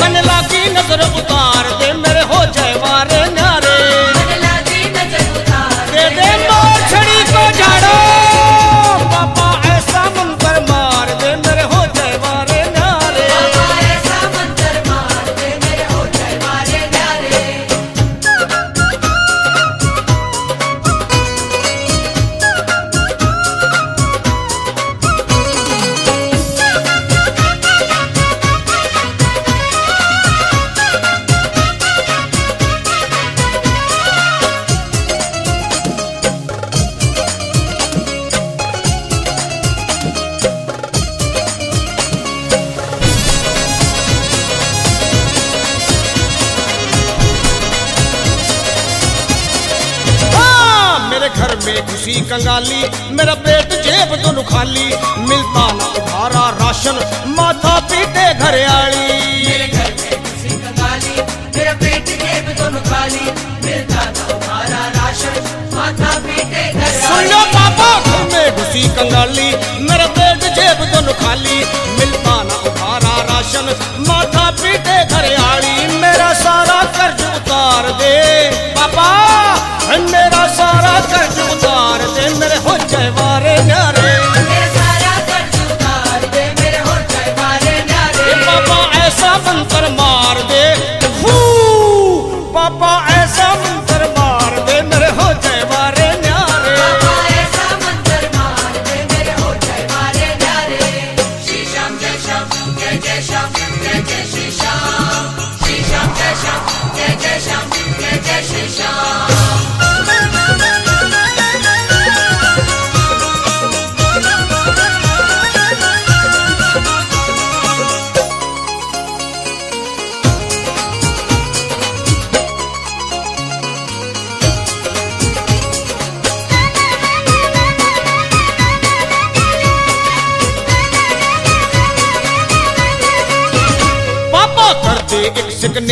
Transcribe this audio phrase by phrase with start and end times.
[0.00, 1.55] मन लागी नज़र उतार।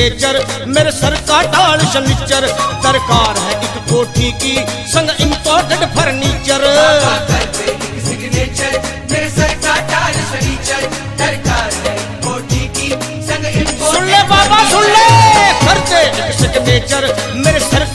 [0.04, 0.36] नेचर
[0.68, 2.46] मेरे सर का टाल शनिचर।
[2.84, 4.54] दरकार है एक कोठी की,
[4.92, 6.64] संग इम्पोर्टेड फर्नीचर
[7.04, 7.24] सुन
[9.08, 9.54] मेरे सर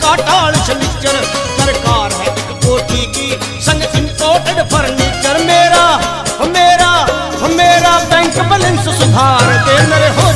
[0.02, 1.22] का टाल शनिचर।
[1.60, 3.30] सरकार है एक कोठी की,
[3.62, 5.86] संग इंपोर्टेड फर्नीचर मेरा
[6.56, 6.92] मेरा
[7.56, 10.29] मेरा बैंक बैलेंस सुधार दे मेरे हो।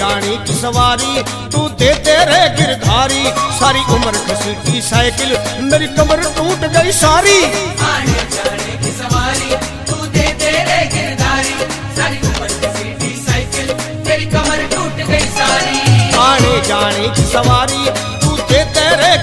[0.00, 3.24] जानी की सवारी तू दे तेरे गिरधारी।
[3.56, 5.32] सारी उम्र घसीटी साइकिल
[5.64, 7.36] मेरी कमर टूट गई सारी।
[7.90, 9.50] आने जाने की सवारी
[9.84, 10.78] तू दे तेरे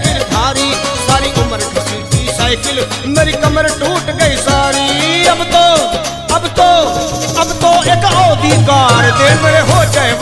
[0.03, 0.69] गिरधारी।
[1.07, 2.85] सारी उम्र की साइकिल
[3.17, 5.65] मेरी कमर टूट गई सारी। अब तो
[6.35, 6.69] अब तो
[7.41, 10.13] अब तो एक औधिकार दे मेरे हो जाए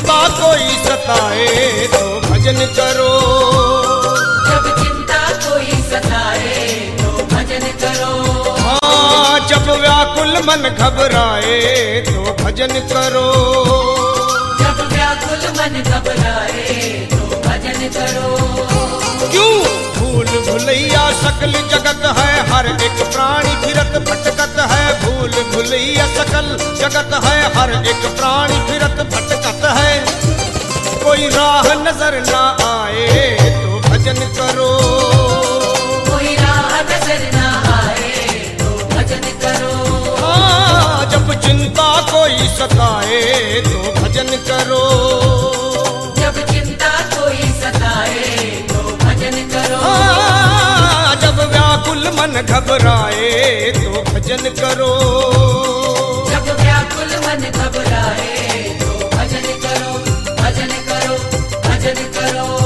[0.00, 3.08] चिंता कोई सताए तो भजन करो।
[4.48, 6.54] जब चिंता कोई सताए
[7.00, 8.12] तो भजन करो।
[8.60, 13.26] हाँ जब व्याकुल मन घबराए तो भजन करो।
[14.62, 16.64] जब व्याकुल मन घबराए
[17.12, 17.20] तो
[17.60, 18.28] भजन करो।
[19.32, 19.52] क्यों?
[19.96, 26.48] भूल भुलैया सकल जगत है हर एक प्राणी फिरत भटकत है। भूल भुलैया सकल
[26.80, 29.92] जगत है हर एक प्राणी फिरत भटकत है।
[31.04, 34.70] कोई राह नज़र ना आए तो भजन करो।
[36.10, 38.12] कोई राह नज़र ना आए
[38.60, 39.72] तो भजन करो।
[40.16, 43.22] हाँ जब चिंता कोई सताए
[43.62, 44.84] तो भजन करो।
[48.70, 49.80] तो भजन करो।
[51.22, 53.30] जब व्याकुल मन घबराए
[53.76, 54.92] तो भजन करो।
[56.30, 58.32] जब व्याकुल मन घबराए
[58.80, 59.92] तो भजन करो
[60.42, 61.16] भजन करो
[61.68, 62.59] भजन करो।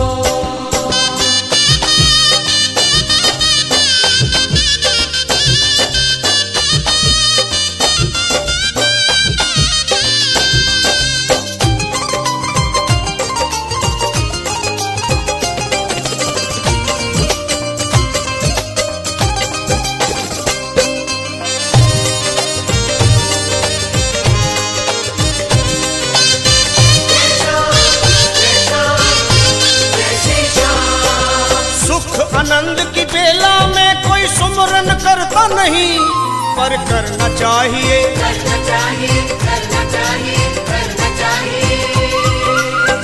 [37.44, 37.98] चाहिए।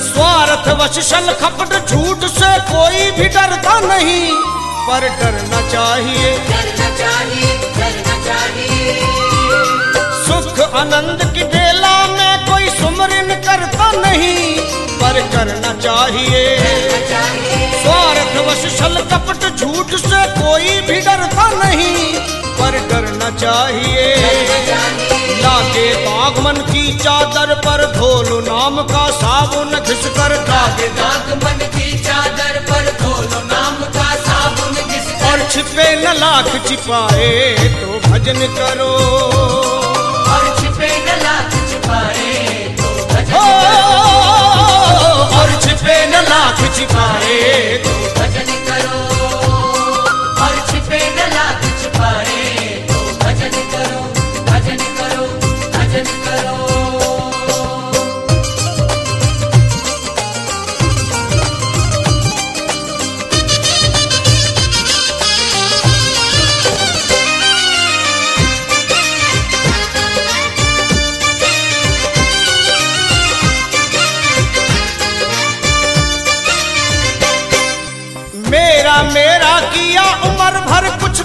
[0.04, 4.30] स्वार्थ वश छल खपट झूठ से कोई भी डरता नहीं,
[4.87, 6.32] पर डरना चाहिए।
[10.23, 14.38] सुख आनंद की बेला में कोई सुमरन करता नहीं
[15.11, 21.97] पर करना चाहिए। करना चाहिए स्वार्थ वश छल कपट झूठ से कोई भी डरता नहीं
[22.59, 24.05] पर डरना चाहिए।
[25.40, 32.61] लागे बागमन की चादर पर धोलो नाम का साबुन घिसकर दागे। दाग मन की चादर
[32.71, 37.33] पर धोलो नाम का साबुन जिस और छिपे न लाख छिपाए
[37.81, 38.93] तो भजन करो।
[40.35, 42.33] और छिपे न लाख छिपाए
[42.81, 44.30] तो भजन करो।
[45.90, 47.38] छिपे न लाख छिपाए
[47.85, 48.99] तो भजन करो।
[50.44, 52.38] और छिपे न लाख छिपाए
[52.90, 54.00] तो भजन करो
[54.50, 55.26] भजन करो
[55.75, 56.70] भजन करो।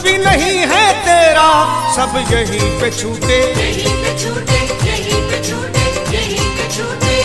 [0.05, 1.49] भी नहीं है तेरा
[1.95, 5.85] सब यहीं पे छूटे। यहीं पे छूटे यहीं पे छूटे
[6.15, 7.15] यहीं पे छूटे।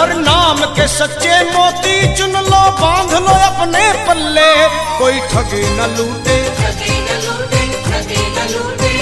[0.00, 4.50] और नाम के सच्चे मोती चुन लो बाँध लो अपने पल्ले
[4.98, 8.92] कोई ठगे न लूटे। ठगे न लूटे ठगे न लूटे।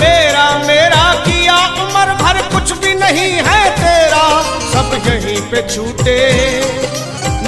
[0.00, 4.26] मेरा मेरा किया उम्र भर कुछ भी नहीं है तेरा
[4.72, 6.20] सब यहीं पे छूटे।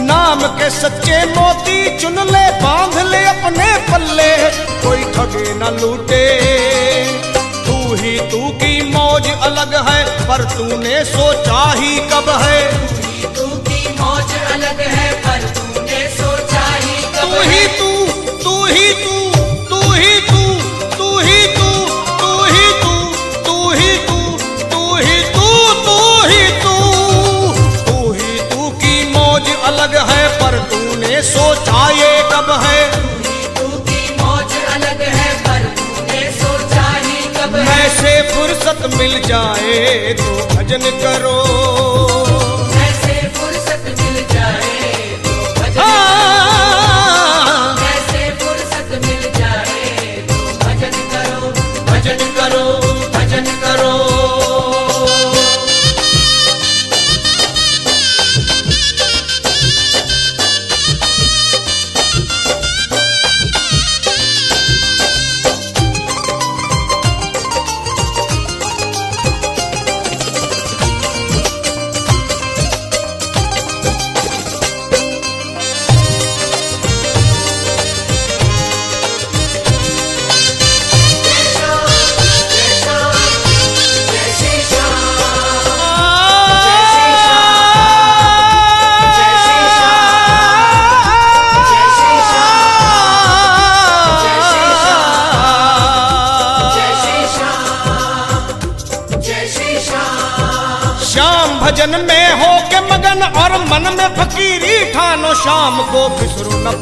[0.06, 4.32] नाम के सच्चे मोती चुन ले, बाँध ले अपने पल्ले।
[4.82, 6.24] कोई ठगे न लूटे।
[7.66, 9.98] तू ही तू की मौज अलग है,
[10.28, 12.60] पर तूने सोचा ही कब है।
[13.34, 17.90] तू की मौज अलग है पर तूने सोचा ही कब तू ही तू
[18.44, 19.15] तू ही तू
[32.62, 32.84] है।
[37.76, 41.75] ऐसे फुर्सत मिल जाए तो भजन करो।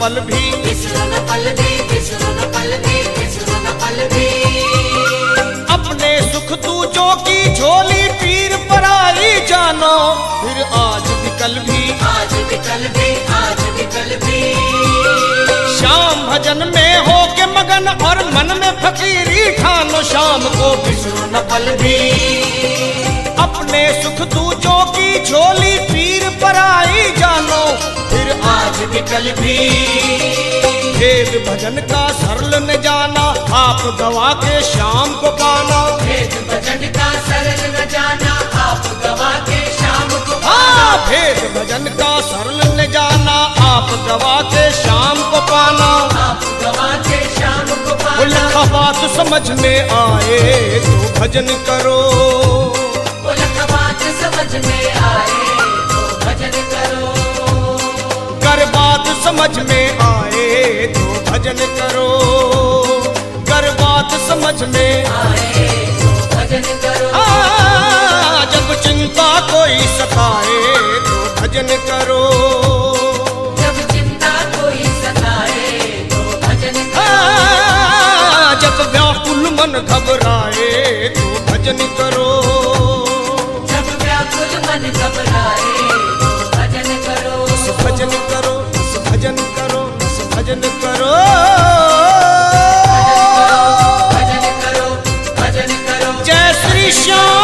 [0.04, 0.42] पल भी।
[5.74, 9.94] अपने सुख तू जो की झोली पीर पर आई जानो।
[10.42, 13.08] फिर आज भी कल भी। आज भी कल भी
[13.38, 14.42] आज भी कल भी
[15.78, 21.46] शाम भजन में हो के मगन और मन में फकीरी ठानो शाम को बिसरो न
[21.52, 21.96] पल भी।
[23.46, 27.10] अपने सुख तू जो की झोली पीर पर आई
[28.74, 29.56] आज भी कल भी।
[30.98, 33.24] वेद भजन का सरल न जाना
[33.58, 39.60] आप गवा के शाम को पाना। भेद भजन का सरल न जाना आप गवा के
[39.76, 43.36] शाम को हाँ भेद भजन का सरल न जाना
[43.68, 45.90] आप गवा के शाम को पाना।
[46.24, 51.98] आप गवा के शाम को पाना। लिखा बात समझ में आए तो भजन करो।
[53.40, 55.43] लख बात समझ में आए।
[59.34, 62.10] समझ में आए तो भजन करो।
[63.48, 65.64] कर बात समझ में आए
[66.00, 70.60] तो भजन करो। आ, जब चिंता कोई सताए
[71.08, 72.20] तो भजन करो।
[73.62, 75.66] जब चिंता कोई सताए
[76.14, 80.72] तो भजन आ, करो जब व्याकुल मन घबराए
[81.18, 82.30] तो भजन करो।
[83.72, 85.74] जब व्याकुल मन घबराए
[86.22, 87.36] तो भजन करो।
[87.84, 88.53] भजन करो।
[89.24, 91.12] भजन करो बस भजन करो।
[94.10, 94.88] भजन करो
[95.40, 97.43] भजन करो जय श्री श्याम।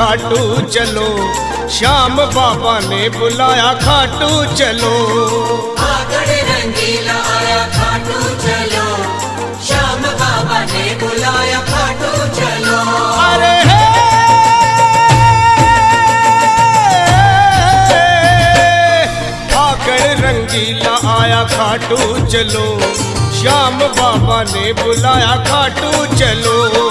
[0.00, 1.32] खाटू चलो।
[1.68, 4.94] श्याम बाबा ने बुलाया खाटू चलो।
[5.80, 8.96] आगड़ रंगीला आया खाटू चलो।
[9.66, 12.78] श्याम बाबा ने बुलाया खाटू चलो।
[13.12, 13.90] अरे हे!
[20.20, 22.80] रंगीला आया खाटू चलो।
[23.40, 26.89] श्याम बाबा ने बुलाया खाटू चलो।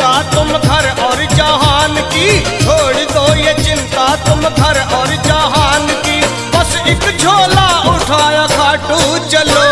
[0.00, 2.28] चिंता तुम घर और जहान की।
[2.64, 6.20] छोड़ दो ये चिंता तुम घर और जहान की।
[6.54, 9.66] बस एक झोला उठाया खाटू, चलो।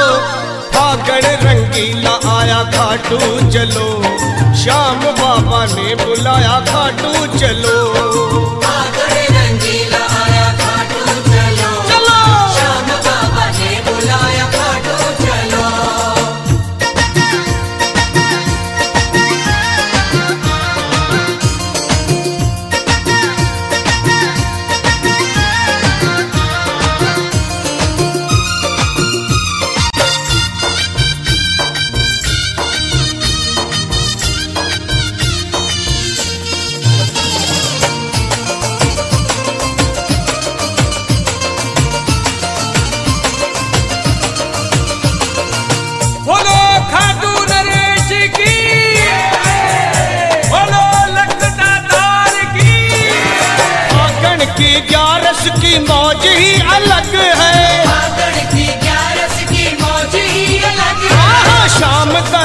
[0.75, 3.19] फागण रंगीला आया खाटू,
[3.51, 3.88] चलो।
[4.55, 8.08] श्याम बाबा ने बुलाया खाटू, चलो।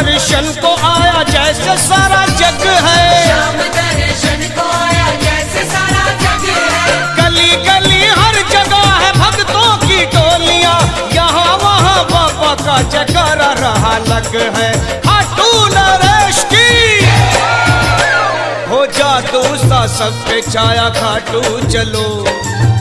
[0.04, 6.98] दर्शन को आया जैसे सारा जग है। श्याम दर्शन को आया जैसे सारा जग है।
[7.20, 10.78] गली गली हर जगह है भक्तों की टोलियाँ।
[11.16, 14.72] यहाँ वहाँ बाबा का जगरा रहा लग है।
[15.08, 15.88] हाटू न
[19.98, 22.26] सब पे छाया खाटू चलो।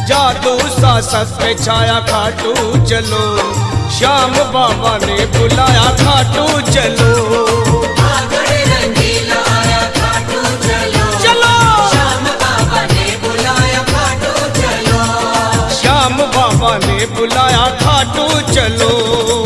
[0.08, 2.54] जादू सा सब पे छाया खाटू
[2.86, 3.24] चलो।
[3.98, 7.12] श्याम बाबा ने बुलाया खाटू चलो।
[17.16, 19.41] बुलाया खाटू चलो।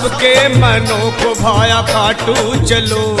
[0.00, 2.34] सबके मनों को भाया खाटू,
[2.64, 3.16] चलो।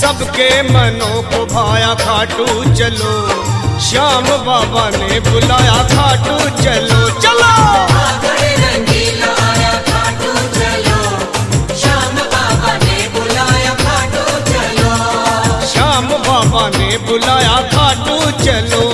[0.00, 3.12] सबके मनों को भाया खाटू, चलो।
[3.80, 7.54] श्याम बाबा ने बुलाया खाटू, चलो। चलो।
[15.66, 18.87] श्याम बाबा ने बुलाया खाटू, चलो।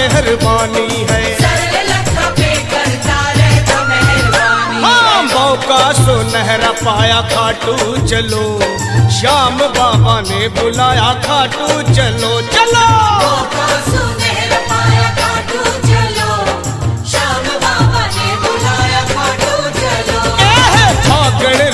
[0.00, 1.22] मेहरबानी है।
[4.84, 5.22] हाँ,
[5.56, 8.44] का सुनहरा पाया, खाटू चलो।
[9.10, 12.88] श्याम बाबा ने बुलाया, खाटू चलो चलो।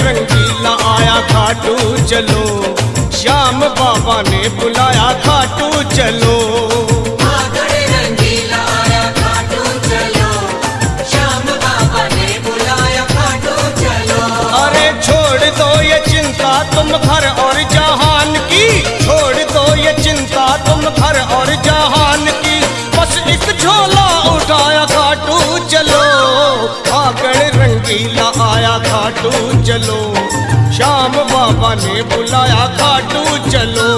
[0.07, 1.75] रंगीला आया, खाटू
[2.07, 2.45] चलो।
[3.19, 6.36] श्याम बाबा ने बुलाया, खाटू चलो।
[29.39, 30.15] चलो।
[30.73, 33.96] शाम बाबा ने बुलाया खाटू चलो।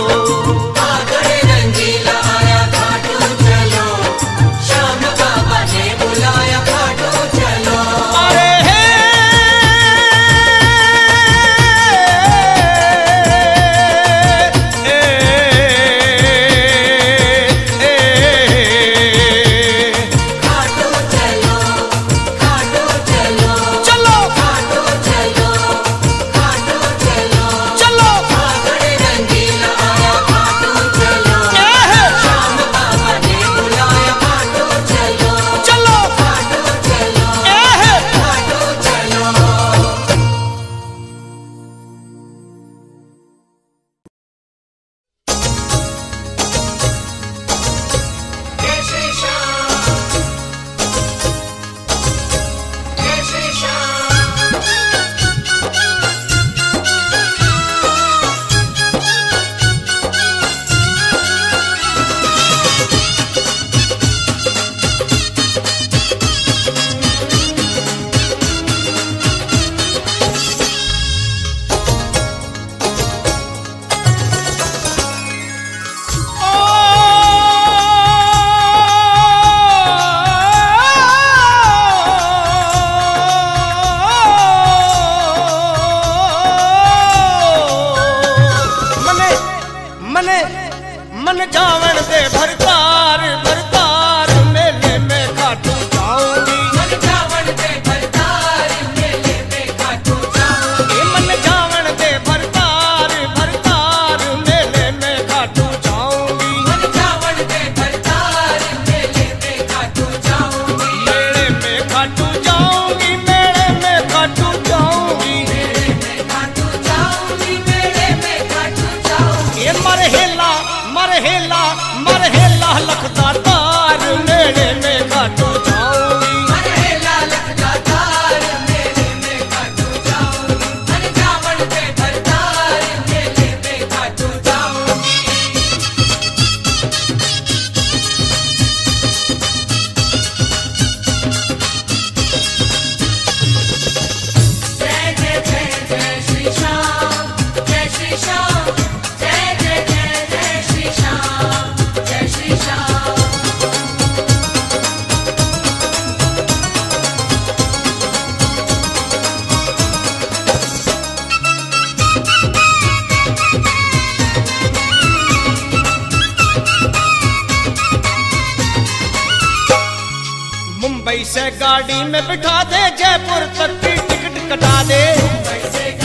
[171.98, 175.97] गाड़ी में बिठा दे जयपुर तक की टिकट कटा दे।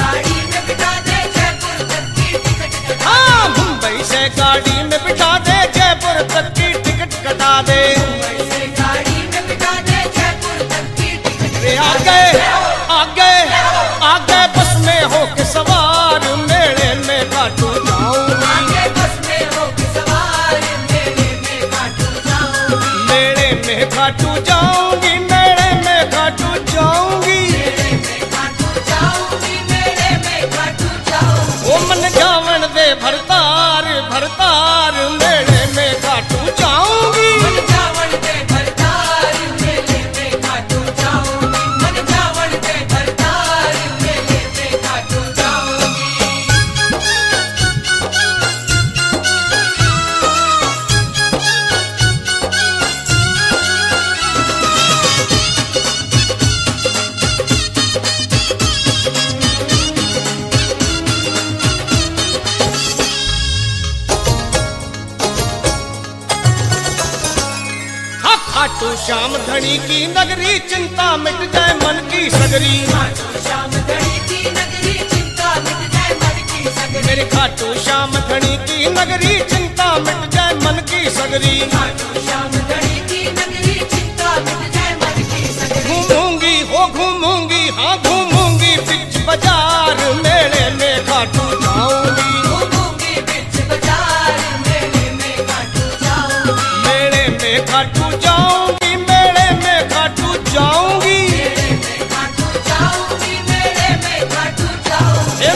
[97.43, 101.17] में खाटू जाऊँगी मेले में खाटू जाऊँगी।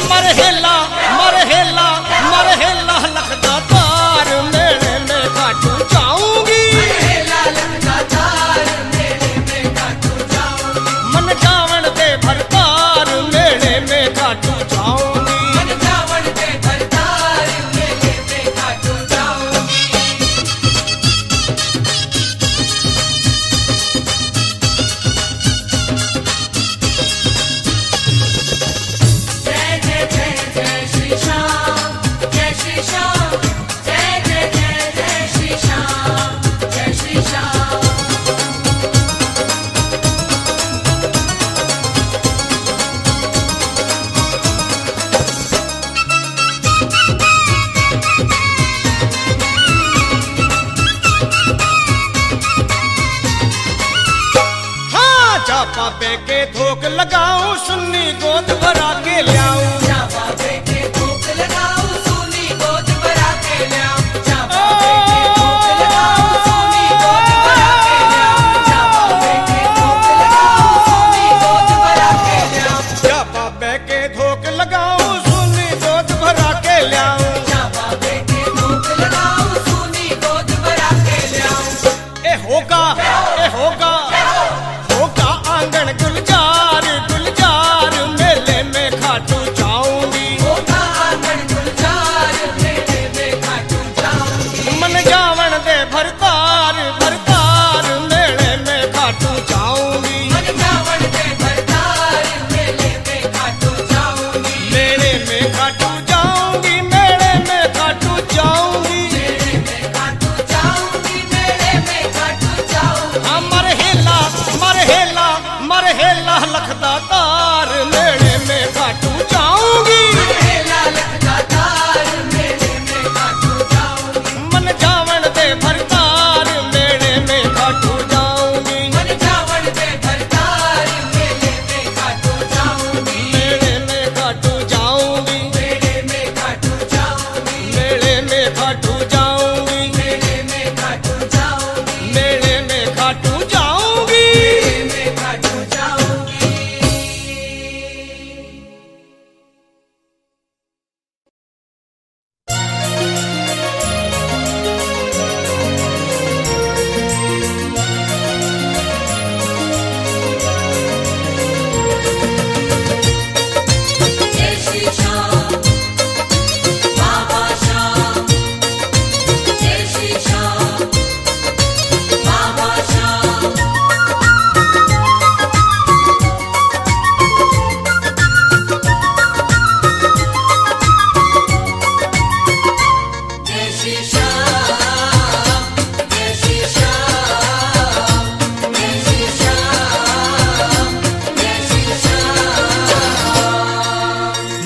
[0.10, 0.76] मरहला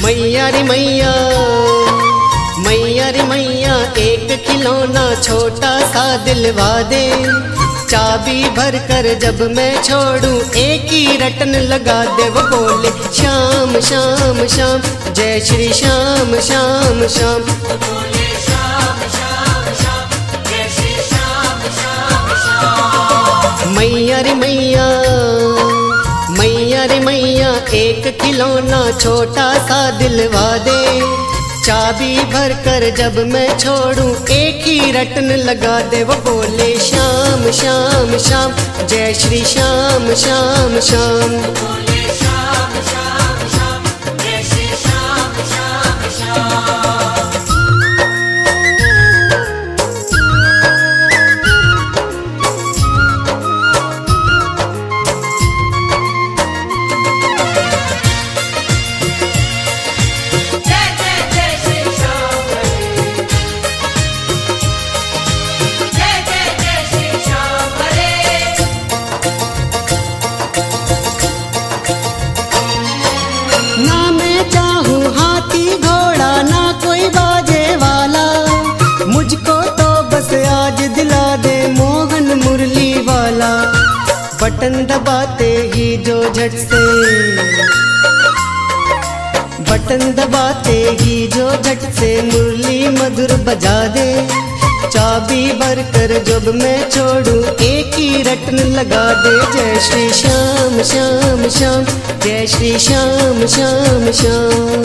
[0.03, 1.11] खाटू रे मैया
[2.65, 7.03] मैया रे मैया एक खिलौना छोटा सा दिलवा दे।
[7.91, 14.45] चाबी भर कर जब मैं छोड़ू एक ही रटन लगा दे वो बोले श्याम श्याम
[14.55, 14.79] श्याम
[15.13, 17.41] जय श्री श्याम श्याम श्याम।
[23.75, 24.70] मैया मैया मैया रे मैया
[27.69, 31.01] एक खिलौना छोटा सा दिलवा दे।
[31.65, 38.17] चाबी भर कर जब मैं छोड़ूं, एक ही रटन लगा दे। वो बोले, श्याम श्याम
[38.17, 38.53] श्याम,
[38.87, 41.41] जय श्री श्याम श्याम श्याम
[42.11, 43.00] श्याम श्याम।
[96.53, 97.35] मैं छोड़ू,
[97.65, 101.85] एक ही रटन लगा दे। जय श्री श्याम श्याम श्याम,
[102.19, 104.81] जय श्री श्याम श्याम श्याम।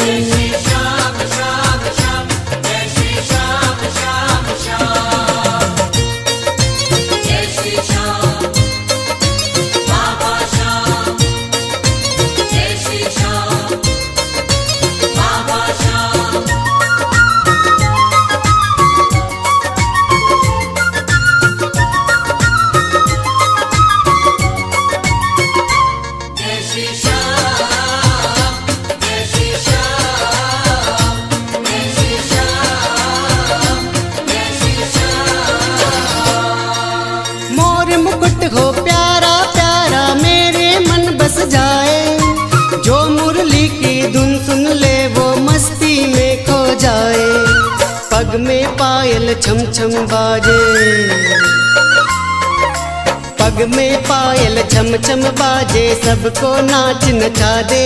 [54.77, 57.85] छम चम बाजे सबको नाच नचा दे।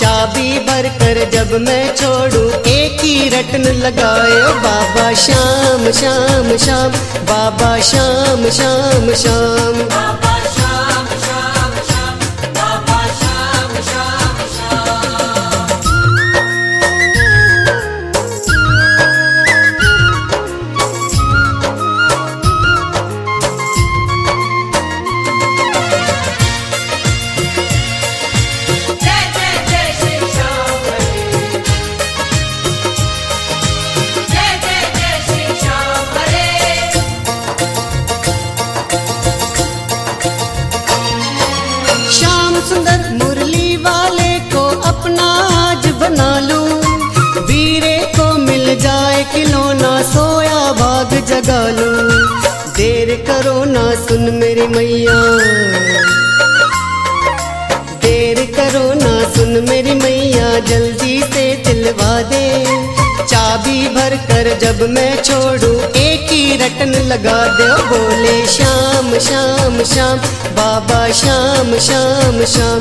[0.00, 6.98] चाबी भर कर जब मैं छोड़ू, एक ही रटन लगाए, बाबा श्याम श्याम श्याम,
[7.30, 10.19] बाबा श्याम श्याम श्याम श्याम।
[49.32, 52.10] खिलौना सोया भाग जगा लूँ।
[52.76, 55.18] देर करो ना सुन मेरी मैया।
[58.02, 62.64] देर करो ना सुन मेरी मैया, जल्दी से दिलवा दे।
[63.26, 70.18] चाबी भर कर जब मैं छोड़ू, एक ही रटन लगा दे। बोले, श्याम शाम शाम
[70.56, 72.80] बाबा, श्याम शाम श्याम।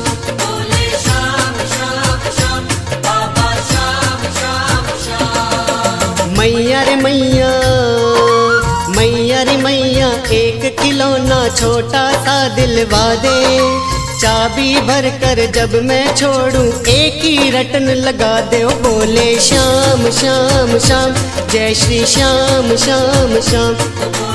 [6.39, 7.47] मैया रे मैया
[8.97, 13.59] मैया रे मैया, एक खिलौना छोटा सा दिलवा दे।
[14.21, 21.13] चाबी भर कर जब मैं छोड़ू, एक ही रटन लगा दे बोले, श्याम श्याम श्याम,
[21.51, 24.28] जय श्री श्याम श्याम श्याम।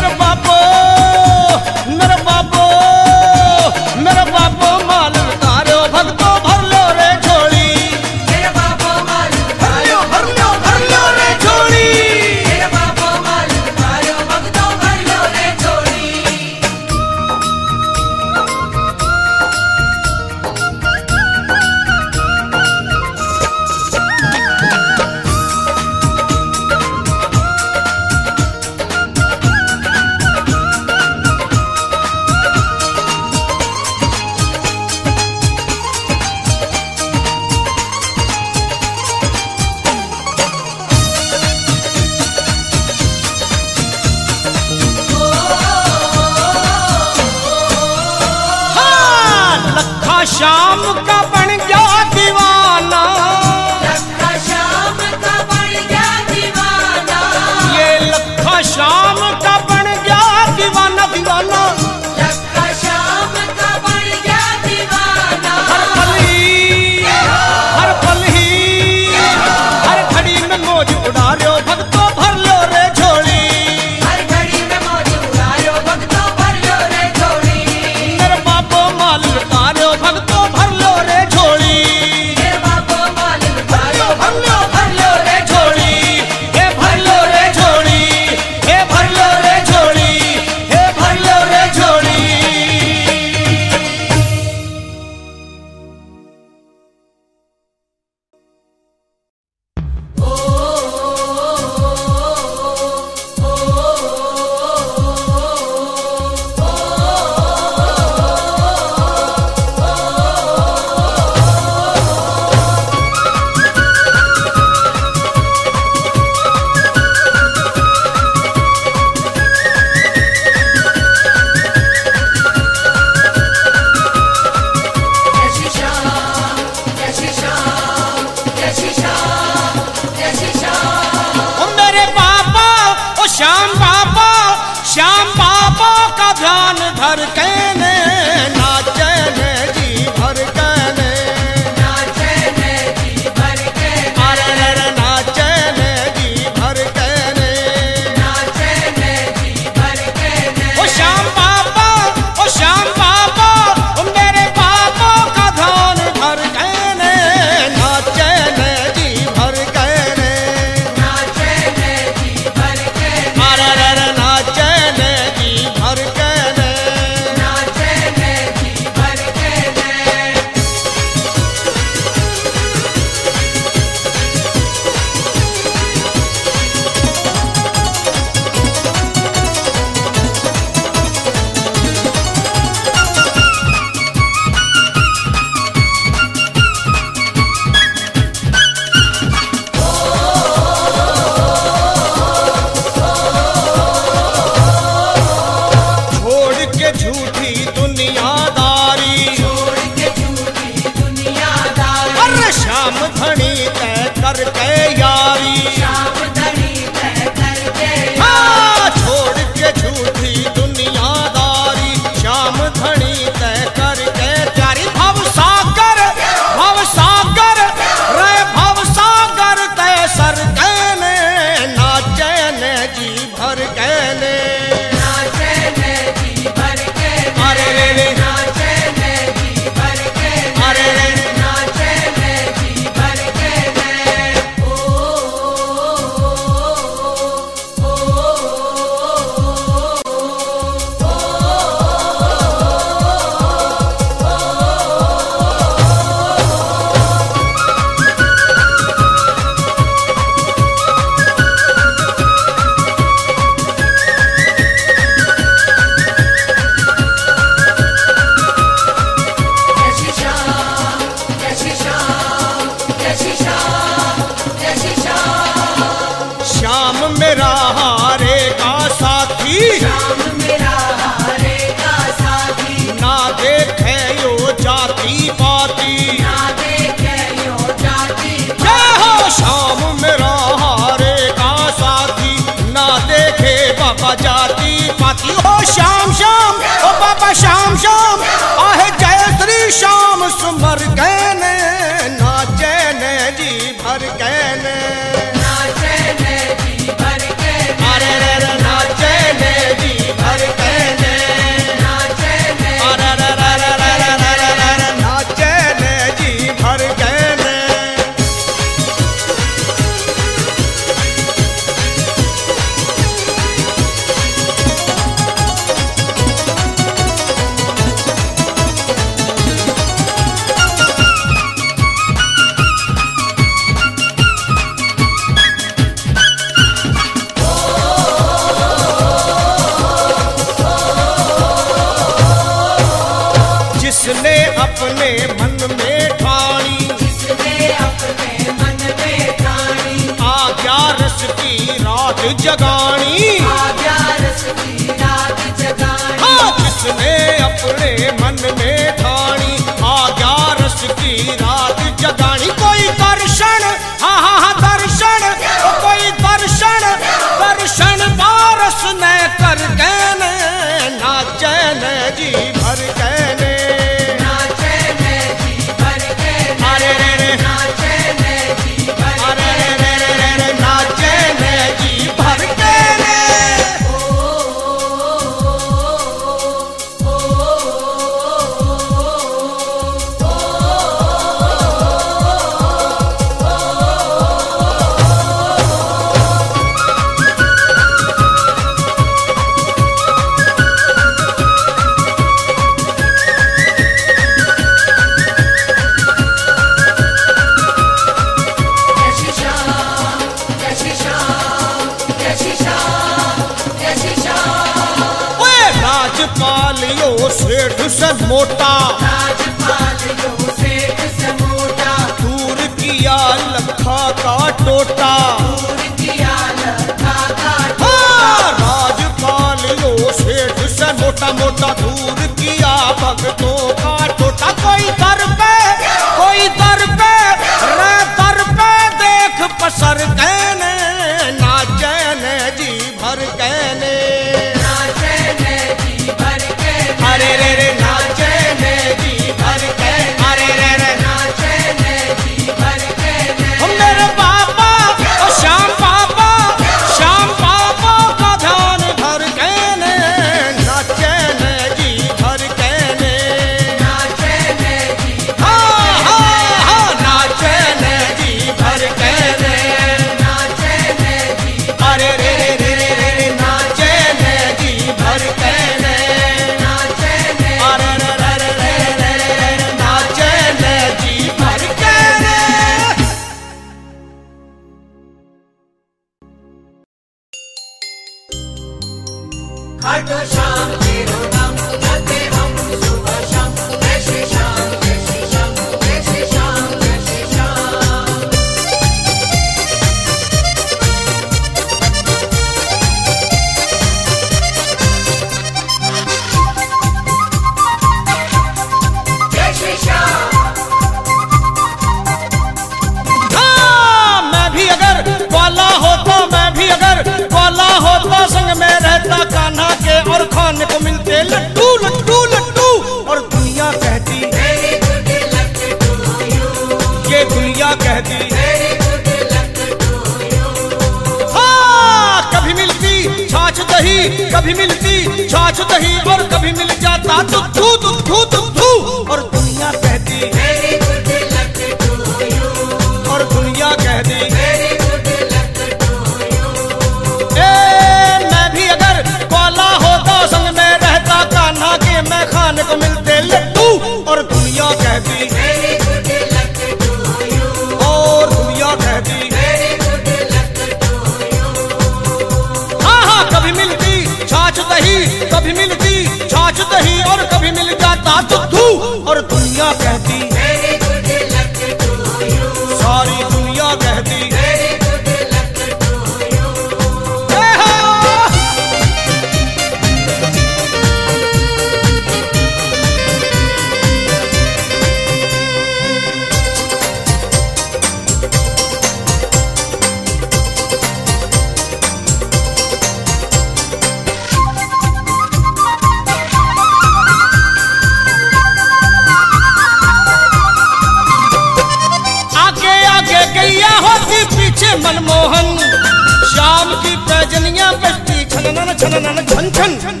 [599.61, 600.00] जंग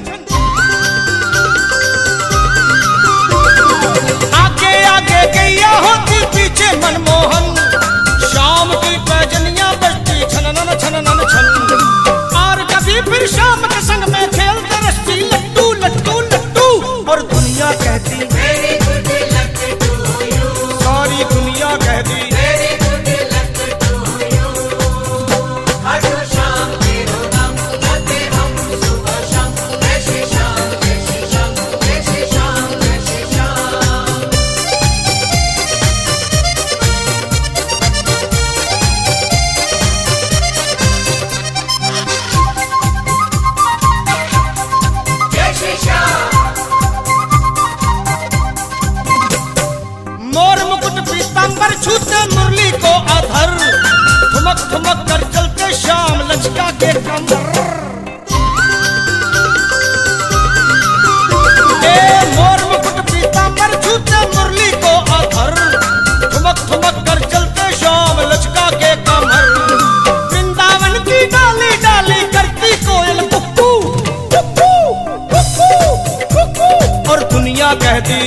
[77.83, 78.19] कह कहती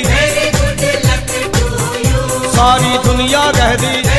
[2.56, 4.13] सारी दुनिया कहती